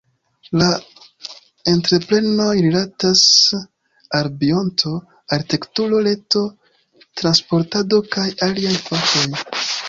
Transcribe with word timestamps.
La 0.59 0.67
entreprenoj 1.73 2.55
rilatas 2.67 3.21
al 4.21 4.29
bionto, 4.45 4.95
arkitekturo, 5.37 6.01
reto, 6.09 6.43
transportado 7.23 8.01
kaj 8.17 8.27
aliaj 8.49 8.75
fakoj. 8.89 9.25